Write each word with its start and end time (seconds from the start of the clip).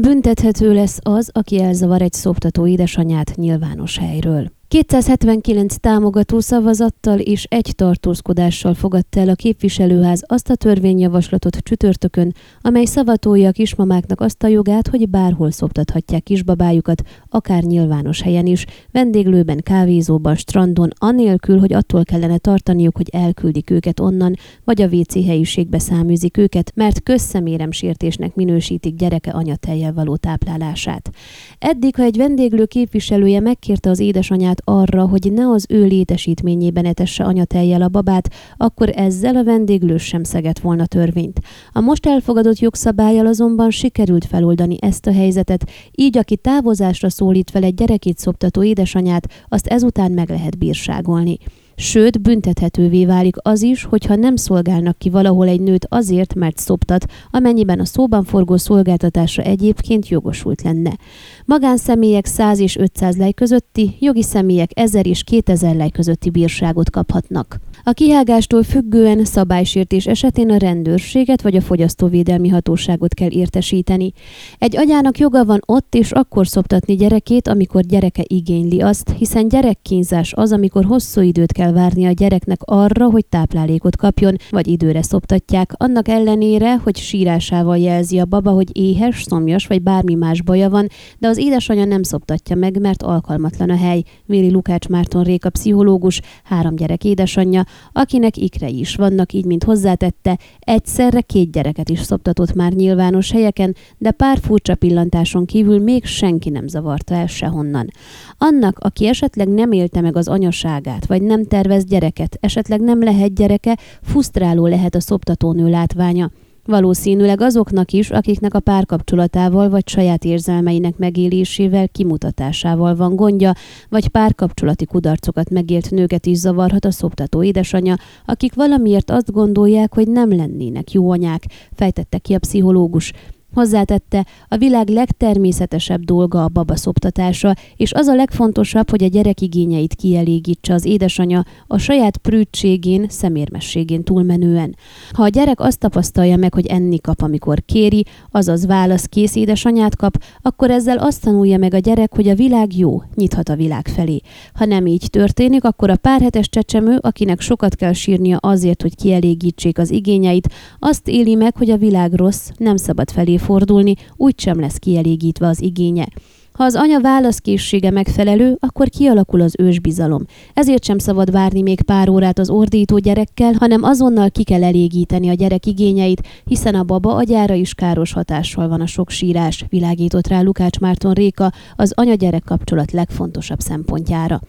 Büntethető 0.00 0.72
lesz 0.72 0.98
az, 1.02 1.30
aki 1.32 1.60
elzavar 1.60 2.02
egy 2.02 2.12
szoptató 2.12 2.66
édesanyát 2.66 3.36
nyilvános 3.36 3.98
helyről. 3.98 4.50
279 4.74 5.74
támogató 5.80 6.40
szavazattal 6.40 7.18
és 7.18 7.46
egy 7.48 7.72
tartózkodással 7.76 8.74
fogadta 8.74 9.20
el 9.20 9.28
a 9.28 9.34
képviselőház 9.34 10.22
azt 10.26 10.50
a 10.50 10.54
törvényjavaslatot 10.54 11.56
csütörtökön, 11.56 12.34
amely 12.60 12.84
szavatolja 12.84 13.48
a 13.48 13.52
kismamáknak 13.52 14.20
azt 14.20 14.42
a 14.42 14.46
jogát, 14.46 14.88
hogy 14.88 15.08
bárhol 15.08 15.50
szoptathatják 15.50 16.22
kisbabájukat, 16.22 17.02
akár 17.28 17.62
nyilvános 17.62 18.22
helyen 18.22 18.46
is, 18.46 18.66
vendéglőben, 18.90 19.60
kávézóban, 19.62 20.36
strandon, 20.36 20.90
anélkül, 20.98 21.58
hogy 21.58 21.72
attól 21.72 22.04
kellene 22.04 22.38
tartaniuk, 22.38 22.96
hogy 22.96 23.08
elküldik 23.12 23.70
őket 23.70 24.00
onnan, 24.00 24.34
vagy 24.64 24.82
a 24.82 24.86
WC 24.86 25.26
helyiségbe 25.26 25.78
száműzik 25.78 26.36
őket, 26.36 26.72
mert 26.74 27.02
közszeméremsértésnek 27.02 28.34
minősítik 28.34 28.94
gyereke 28.96 29.30
anyatejjel 29.30 29.92
való 29.92 30.16
táplálását. 30.16 31.10
Eddig, 31.58 31.96
ha 31.96 32.02
egy 32.02 32.16
vendéglő 32.16 32.64
képviselője 32.64 33.40
megkérte 33.40 33.90
az 33.90 33.98
édesanyát 33.98 34.62
arra, 34.64 35.06
hogy 35.06 35.32
ne 35.32 35.48
az 35.48 35.66
ő 35.68 35.84
létesítményében 35.84 36.84
etesse 36.84 37.24
anyatejjel 37.24 37.82
a 37.82 37.88
babát, 37.88 38.30
akkor 38.56 38.90
ezzel 38.94 39.36
a 39.36 39.44
vendéglő 39.44 39.96
sem 39.96 40.24
szegett 40.24 40.58
volna 40.58 40.86
törvényt. 40.86 41.40
A 41.72 41.80
most 41.80 42.06
elfogadott 42.06 42.58
jogszabályjal 42.58 43.26
azonban 43.26 43.70
sikerült 43.70 44.24
feloldani 44.24 44.76
ezt 44.80 45.06
a 45.06 45.12
helyzetet, 45.12 45.70
így 45.92 46.18
aki 46.18 46.36
távozásra 46.36 47.10
szólít 47.10 47.50
fel 47.50 47.62
egy 47.62 47.74
gyerekét 47.74 48.18
szoptató 48.18 48.62
édesanyát, 48.62 49.28
azt 49.48 49.66
ezután 49.66 50.12
meg 50.12 50.28
lehet 50.28 50.58
bírságolni. 50.58 51.38
Sőt, 51.76 52.22
büntethetővé 52.22 53.04
válik 53.04 53.36
az 53.42 53.62
is, 53.62 53.84
hogyha 53.84 54.14
nem 54.14 54.36
szolgálnak 54.36 54.98
ki 54.98 55.10
valahol 55.10 55.48
egy 55.48 55.60
nőt 55.60 55.86
azért, 55.88 56.34
mert 56.34 56.58
szoptat, 56.58 57.06
amennyiben 57.30 57.80
a 57.80 57.84
szóban 57.84 58.24
forgó 58.24 58.56
szolgáltatásra 58.56 59.42
egyébként 59.42 60.08
jogosult 60.08 60.62
lenne. 60.62 60.96
Magánszemélyek 61.44 62.26
100 62.26 62.58
és 62.58 62.76
500 62.76 63.16
lej 63.16 63.32
közötti, 63.32 63.96
jogi 64.00 64.22
személyek 64.22 64.70
1000 64.74 65.06
és 65.06 65.24
2000 65.24 65.76
lej 65.76 65.90
közötti 65.90 66.30
bírságot 66.30 66.90
kaphatnak. 66.90 67.60
A 67.84 67.92
kihágástól 67.92 68.62
függően 68.62 69.24
szabálysértés 69.24 70.06
esetén 70.06 70.50
a 70.50 70.56
rendőrséget 70.56 71.42
vagy 71.42 71.56
a 71.56 71.60
fogyasztóvédelmi 71.60 72.48
hatóságot 72.48 73.14
kell 73.14 73.30
értesíteni. 73.30 74.12
Egy 74.58 74.76
agyának 74.76 75.18
joga 75.18 75.44
van 75.44 75.60
ott 75.66 75.94
és 75.94 76.12
akkor 76.12 76.46
szoptatni 76.46 76.94
gyerekét, 76.94 77.48
amikor 77.48 77.82
gyereke 77.82 78.22
igényli 78.26 78.80
azt, 78.80 79.14
hiszen 79.18 79.48
gyerekkínzás 79.48 80.32
az, 80.32 80.52
amikor 80.52 80.84
hosszú 80.84 81.20
időt 81.20 81.52
kell 81.52 81.63
várni 81.72 82.04
a 82.06 82.10
gyereknek 82.10 82.58
arra, 82.64 83.10
hogy 83.10 83.26
táplálékot 83.26 83.96
kapjon, 83.96 84.36
vagy 84.50 84.68
időre 84.68 85.02
szoptatják, 85.02 85.72
annak 85.76 86.08
ellenére, 86.08 86.76
hogy 86.76 86.96
sírásával 86.96 87.78
jelzi 87.78 88.18
a 88.18 88.24
baba, 88.24 88.50
hogy 88.50 88.76
éhes, 88.76 89.22
szomjas 89.22 89.66
vagy 89.66 89.82
bármi 89.82 90.14
más 90.14 90.42
baja 90.42 90.70
van, 90.70 90.88
de 91.18 91.28
az 91.28 91.38
édesanyja 91.38 91.84
nem 91.84 92.02
szoptatja 92.02 92.56
meg, 92.56 92.80
mert 92.80 93.02
alkalmatlan 93.02 93.70
a 93.70 93.76
hely, 93.76 94.02
véli 94.26 94.50
Lukács 94.50 94.88
Márton 94.88 95.22
Réka 95.22 95.50
pszichológus, 95.50 96.20
három 96.44 96.76
gyerek 96.76 97.04
édesanyja, 97.04 97.64
akinek 97.92 98.36
ikrei 98.36 98.78
is 98.78 98.94
vannak, 98.94 99.32
így 99.32 99.44
mint 99.44 99.64
hozzátette, 99.64 100.38
egyszerre 100.58 101.20
két 101.20 101.52
gyereket 101.52 101.88
is 101.88 102.00
szoptatott 102.00 102.54
már 102.54 102.72
nyilvános 102.72 103.30
helyeken, 103.30 103.76
de 103.98 104.10
pár 104.10 104.38
furcsa 104.38 104.74
pillantáson 104.74 105.46
kívül 105.46 105.78
még 105.78 106.04
senki 106.04 106.50
nem 106.50 106.66
zavarta 106.66 107.14
el 107.14 107.26
sehonnan. 107.26 107.90
Annak, 108.38 108.78
aki 108.78 109.06
esetleg 109.06 109.48
nem 109.48 109.72
élte 109.72 110.00
meg 110.00 110.16
az 110.16 110.28
anyaságát, 110.28 111.06
vagy 111.06 111.22
nem 111.22 111.44
tervez 111.54 111.84
gyereket, 111.84 112.36
esetleg 112.40 112.80
nem 112.80 113.02
lehet 113.02 113.34
gyereke, 113.34 113.78
fusztráló 114.02 114.66
lehet 114.66 114.94
a 114.94 115.00
szoptatónő 115.00 115.68
látványa. 115.68 116.30
Valószínűleg 116.64 117.40
azoknak 117.40 117.92
is, 117.92 118.10
akiknek 118.10 118.54
a 118.54 118.60
párkapcsolatával 118.60 119.68
vagy 119.68 119.88
saját 119.88 120.24
érzelmeinek 120.24 120.96
megélésével, 120.96 121.88
kimutatásával 121.88 122.94
van 122.94 123.16
gondja, 123.16 123.52
vagy 123.88 124.08
párkapcsolati 124.08 124.86
kudarcokat 124.86 125.50
megélt 125.50 125.90
nőket 125.90 126.26
is 126.26 126.38
zavarhat 126.38 126.84
a 126.84 126.90
szoptató 126.90 127.42
édesanyja, 127.42 127.96
akik 128.26 128.54
valamiért 128.54 129.10
azt 129.10 129.32
gondolják, 129.32 129.94
hogy 129.94 130.08
nem 130.08 130.36
lennének 130.36 130.92
jó 130.92 131.10
anyák, 131.10 131.42
fejtette 131.72 132.18
ki 132.18 132.34
a 132.34 132.38
pszichológus. 132.38 133.12
Hozzátette, 133.54 134.26
a 134.48 134.56
világ 134.56 134.88
legtermészetesebb 134.88 136.00
dolga 136.00 136.44
a 136.44 136.48
baba 136.48 136.76
szoptatása, 136.76 137.54
és 137.76 137.92
az 137.92 138.06
a 138.06 138.14
legfontosabb, 138.14 138.90
hogy 138.90 139.04
a 139.04 139.08
gyerek 139.08 139.40
igényeit 139.40 139.94
kielégítse 139.94 140.74
az 140.74 140.84
édesanya 140.84 141.44
a 141.66 141.78
saját 141.78 142.16
prűtségén, 142.16 143.06
szemérmességén 143.08 144.02
túlmenően. 144.02 144.76
Ha 145.12 145.22
a 145.22 145.28
gyerek 145.28 145.60
azt 145.60 145.78
tapasztalja 145.78 146.36
meg, 146.36 146.54
hogy 146.54 146.66
enni 146.66 146.98
kap, 146.98 147.22
amikor 147.22 147.62
kéri, 147.66 148.04
azaz 148.30 148.66
válasz 148.66 149.04
kész 149.04 149.34
édesanyát 149.36 149.96
kap, 149.96 150.22
akkor 150.42 150.70
ezzel 150.70 150.98
azt 150.98 151.22
tanulja 151.22 151.58
meg 151.58 151.74
a 151.74 151.78
gyerek, 151.78 152.14
hogy 152.14 152.28
a 152.28 152.34
világ 152.34 152.76
jó, 152.76 153.02
nyithat 153.14 153.48
a 153.48 153.56
világ 153.56 153.88
felé. 153.88 154.20
Ha 154.54 154.64
nem 154.64 154.86
így 154.86 155.06
történik, 155.10 155.64
akkor 155.64 155.90
a 155.90 155.96
párhetes 155.96 156.48
csecsemő, 156.48 156.98
akinek 157.00 157.40
sokat 157.40 157.74
kell 157.74 157.92
sírnia 157.92 158.36
azért, 158.36 158.82
hogy 158.82 158.96
kielégítsék 158.96 159.78
az 159.78 159.90
igényeit, 159.90 160.48
azt 160.78 161.08
éli 161.08 161.34
meg, 161.34 161.56
hogy 161.56 161.70
a 161.70 161.76
világ 161.76 162.12
rossz, 162.12 162.48
nem 162.56 162.76
szabad 162.76 163.10
felé 163.10 163.36
fordulni, 163.44 163.94
úgysem 164.16 164.60
lesz 164.60 164.76
kielégítve 164.76 165.46
az 165.46 165.62
igénye. 165.62 166.06
Ha 166.52 166.64
az 166.64 166.74
anya 166.74 167.00
válaszkészsége 167.00 167.90
megfelelő, 167.90 168.56
akkor 168.60 168.88
kialakul 168.88 169.40
az 169.40 169.54
ősbizalom. 169.58 170.24
Ezért 170.54 170.84
sem 170.84 170.98
szabad 170.98 171.30
várni 171.30 171.62
még 171.62 171.82
pár 171.82 172.08
órát 172.08 172.38
az 172.38 172.50
ordító 172.50 172.98
gyerekkel, 172.98 173.52
hanem 173.58 173.82
azonnal 173.82 174.30
ki 174.30 174.42
kell 174.42 174.64
elégíteni 174.64 175.28
a 175.28 175.34
gyerek 175.34 175.66
igényeit, 175.66 176.26
hiszen 176.44 176.74
a 176.74 176.82
baba 176.82 177.14
agyára 177.14 177.54
is 177.54 177.74
káros 177.74 178.12
hatással 178.12 178.68
van 178.68 178.80
a 178.80 178.86
sok 178.86 179.10
sírás, 179.10 179.64
világított 179.68 180.26
rá 180.26 180.40
Lukács 180.40 180.78
Márton 180.78 181.12
Réka 181.12 181.52
az 181.76 181.92
anya-gyerek 181.96 182.42
kapcsolat 182.44 182.92
legfontosabb 182.92 183.60
szempontjára. 183.60 184.40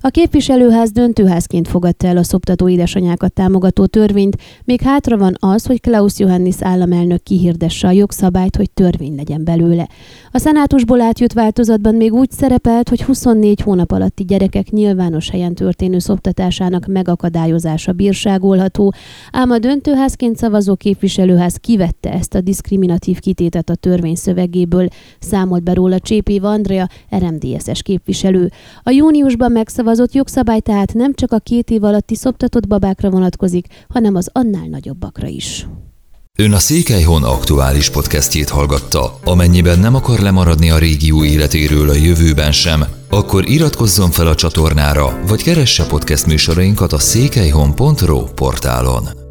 A 0.00 0.08
képviselőház 0.08 0.90
döntőházként 0.90 1.68
fogadta 1.68 2.06
el 2.06 2.16
a 2.16 2.22
szoptató 2.22 2.68
édesanyákat 2.68 3.32
támogató 3.32 3.86
törvényt, 3.86 4.36
még 4.64 4.80
hátra 4.80 5.16
van 5.16 5.36
az, 5.38 5.66
hogy 5.66 5.80
Klaus 5.80 6.18
Johannis 6.18 6.54
államelnök 6.60 7.22
kihirdesse 7.22 7.86
a 7.86 7.90
jogszabályt, 7.90 8.56
hogy 8.56 8.70
törvény 8.70 9.14
legyen 9.14 9.44
belőle. 9.44 9.88
A 10.30 10.38
szenátusból 10.38 11.00
átjött 11.00 11.32
változatban 11.32 11.94
még 11.94 12.12
úgy 12.12 12.30
szerepelt, 12.30 12.88
hogy 12.88 13.02
24 13.02 13.60
hónap 13.60 13.90
alatti 13.90 14.24
gyerekek 14.24 14.70
nyilvános 14.70 15.30
helyen 15.30 15.54
történő 15.54 15.98
szoptatásának 15.98 16.86
megakadályozása 16.86 17.92
bírságolható, 17.92 18.92
ám 19.32 19.50
a 19.50 19.58
döntőházként 19.58 20.36
szavazó 20.36 20.74
képviselőház 20.76 21.56
kivette 21.56 22.12
ezt 22.12 22.34
a 22.34 22.40
diszkriminatív 22.40 23.18
kitétet 23.18 23.70
a 23.70 23.74
törvény 23.74 24.14
szövegéből, 24.14 24.88
számolt 25.18 25.62
be 25.62 25.72
róla 25.72 25.98
Csépi 25.98 26.40
Andrea, 26.42 26.88
RMDSS 27.16 27.82
képviselő. 27.82 28.50
A 28.82 28.90
júniusban 28.90 29.52
megszavazott 29.52 29.86
megszavazott 29.88 30.14
jogszabály 30.14 30.60
tehát 30.60 30.94
nem 30.94 31.14
csak 31.14 31.32
a 31.32 31.38
két 31.38 31.70
év 31.70 31.84
alatti 31.84 32.14
szoptatott 32.14 32.66
babákra 32.66 33.10
vonatkozik, 33.10 33.66
hanem 33.88 34.14
az 34.14 34.30
annál 34.32 34.66
nagyobbakra 34.66 35.26
is. 35.26 35.66
Ön 36.38 36.52
a 36.52 36.58
Székelyhon 36.58 37.24
aktuális 37.24 37.90
podcastjét 37.90 38.48
hallgatta. 38.48 39.18
Amennyiben 39.24 39.78
nem 39.78 39.94
akar 39.94 40.18
lemaradni 40.18 40.70
a 40.70 40.78
régió 40.78 41.24
életéről 41.24 41.88
a 41.88 41.94
jövőben 41.94 42.52
sem, 42.52 42.84
akkor 43.10 43.48
iratkozzon 43.48 44.10
fel 44.10 44.26
a 44.26 44.34
csatornára, 44.34 45.20
vagy 45.26 45.42
keresse 45.42 45.86
podcast 45.86 46.26
műsorainkat 46.26 46.92
a 46.92 46.98
székelyhon.pro 46.98 48.24
portálon. 48.24 49.27